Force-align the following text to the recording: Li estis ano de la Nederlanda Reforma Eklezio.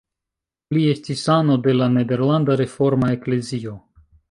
Li 0.77 0.85
estis 0.93 1.21
ano 1.35 1.59
de 1.67 1.77
la 1.77 1.91
Nederlanda 1.99 2.57
Reforma 2.65 3.13
Eklezio. 3.19 3.79